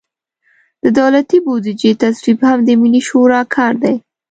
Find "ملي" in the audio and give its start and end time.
2.81-3.01